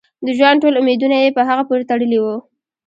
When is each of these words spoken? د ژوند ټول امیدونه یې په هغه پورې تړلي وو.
د 0.25 0.27
ژوند 0.37 0.57
ټول 0.63 0.75
امیدونه 0.81 1.15
یې 1.23 1.35
په 1.37 1.41
هغه 1.49 1.63
پورې 1.69 1.83
تړلي 1.89 2.19
وو. 2.21 2.35